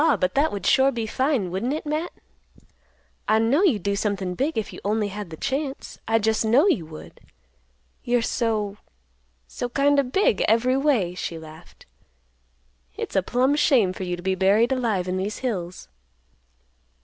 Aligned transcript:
but 0.19 0.33
that 0.33 0.51
would 0.51 0.65
sure 0.65 0.91
be 0.91 1.05
fine, 1.05 1.51
wouldn't 1.51 1.73
it, 1.75 1.85
Matt? 1.85 2.11
I'd 3.27 3.43
know 3.43 3.61
you'd 3.61 3.83
do 3.83 3.95
somethin' 3.95 4.33
big 4.33 4.57
if 4.57 4.73
you 4.73 4.79
only 4.83 5.09
had 5.09 5.29
the 5.29 5.37
chance. 5.37 5.99
I 6.07 6.17
just 6.17 6.43
know 6.43 6.65
you 6.65 6.87
would. 6.87 7.21
You're 8.03 8.23
so—so 8.23 9.69
kind 9.69 9.99
o' 9.99 10.03
big 10.03 10.43
every 10.47 10.75
way," 10.75 11.13
she 11.13 11.37
laughed. 11.37 11.85
"It's 12.97 13.15
a 13.15 13.21
plumb 13.21 13.55
shame 13.55 13.93
for 13.93 14.01
you 14.03 14.15
to 14.15 14.23
be 14.23 14.33
buried 14.33 14.71
alive 14.71 15.07
in 15.07 15.17
these 15.17 15.37
hills." 15.45 15.87